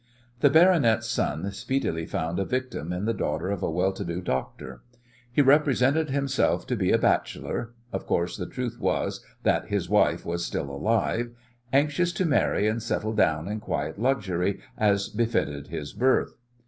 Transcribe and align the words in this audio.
The 0.39 0.49
baronet's 0.49 1.07
son 1.07 1.51
speedily 1.51 2.07
found 2.07 2.39
a 2.39 2.43
victim 2.43 2.91
in 2.91 3.05
the 3.05 3.13
daughter 3.13 3.51
of 3.51 3.61
a 3.61 3.69
well 3.69 3.93
to 3.93 4.03
do 4.03 4.19
doctor. 4.19 4.81
He 5.31 5.43
represented 5.43 6.09
himself 6.09 6.65
to 6.65 6.75
be 6.75 6.91
a 6.91 6.97
bachelor 6.97 7.75
of 7.93 8.07
course, 8.07 8.35
the 8.35 8.47
truth 8.47 8.79
was 8.79 9.23
that 9.43 9.67
his 9.67 9.91
wife 9.91 10.25
was 10.25 10.43
still 10.43 10.71
alive 10.71 11.33
anxious 11.71 12.11
to 12.13 12.25
marry 12.25 12.67
and 12.67 12.81
settle 12.81 13.13
down 13.13 13.47
in 13.47 13.59
quiet 13.59 13.99
luxury, 13.99 14.59
as 14.75 15.07
befitted 15.07 15.67
his 15.67 15.93
birth. 15.93 16.33